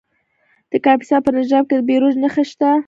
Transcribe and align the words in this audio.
د 0.71 0.73
کاپیسا 0.85 1.17
په 1.23 1.29
نجراب 1.35 1.65
کې 1.67 1.75
د 1.77 1.81
بیروج 1.87 2.15
نښې 2.21 2.43
شته. 2.51 2.69